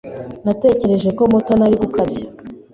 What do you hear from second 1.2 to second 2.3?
Mutoni ari gukabya.